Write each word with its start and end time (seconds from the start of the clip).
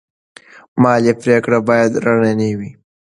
مالي 0.81 1.13
پریکړې 1.21 1.59
باید 1.69 1.91
رڼې 2.05 2.51
وي. 2.59 2.71